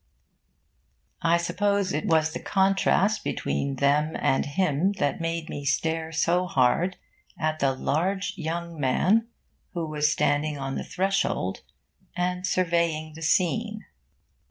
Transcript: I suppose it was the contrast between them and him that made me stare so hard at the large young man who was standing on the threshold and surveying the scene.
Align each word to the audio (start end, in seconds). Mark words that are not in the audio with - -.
I 1.21 1.37
suppose 1.37 1.93
it 1.93 2.07
was 2.07 2.33
the 2.33 2.39
contrast 2.39 3.23
between 3.23 3.75
them 3.75 4.17
and 4.19 4.47
him 4.47 4.93
that 4.93 5.21
made 5.21 5.47
me 5.47 5.63
stare 5.63 6.11
so 6.11 6.47
hard 6.47 6.97
at 7.37 7.59
the 7.59 7.73
large 7.75 8.33
young 8.35 8.79
man 8.79 9.27
who 9.75 9.85
was 9.85 10.11
standing 10.11 10.57
on 10.57 10.73
the 10.73 10.83
threshold 10.83 11.61
and 12.15 12.47
surveying 12.47 13.13
the 13.13 13.21
scene. 13.21 13.85